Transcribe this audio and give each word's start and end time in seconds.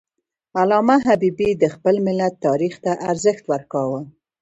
علامه 0.59 0.97
حبیبي 1.07 1.49
د 1.61 1.63
خپل 1.75 1.95
ملت 2.07 2.33
تاریخ 2.45 2.73
ته 2.85 2.91
ارزښت 3.11 3.43
ورکاوه. 3.51 4.01